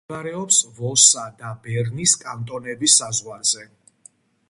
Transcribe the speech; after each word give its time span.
მდებარეობს 0.03 0.61
ვოსა 0.77 1.27
და 1.43 1.53
ბერნის 1.67 2.17
კანტონების 2.25 2.99
საზღვარზე. 3.03 3.69